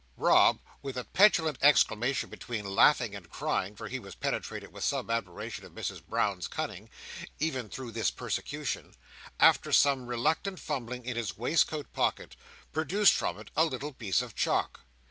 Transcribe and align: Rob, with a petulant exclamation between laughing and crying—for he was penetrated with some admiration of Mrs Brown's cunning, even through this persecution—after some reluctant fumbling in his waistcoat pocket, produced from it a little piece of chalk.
Rob, 0.17 0.57
with 0.81 0.97
a 0.97 1.03
petulant 1.03 1.59
exclamation 1.61 2.27
between 2.27 2.65
laughing 2.65 3.13
and 3.15 3.29
crying—for 3.29 3.87
he 3.87 3.99
was 3.99 4.15
penetrated 4.15 4.73
with 4.73 4.83
some 4.83 5.11
admiration 5.11 5.63
of 5.63 5.73
Mrs 5.73 6.03
Brown's 6.03 6.47
cunning, 6.47 6.89
even 7.39 7.69
through 7.69 7.91
this 7.91 8.09
persecution—after 8.09 9.71
some 9.71 10.07
reluctant 10.07 10.59
fumbling 10.59 11.05
in 11.05 11.17
his 11.17 11.37
waistcoat 11.37 11.93
pocket, 11.93 12.35
produced 12.71 13.13
from 13.13 13.37
it 13.39 13.51
a 13.55 13.63
little 13.63 13.93
piece 13.93 14.23
of 14.23 14.33
chalk. 14.33 14.79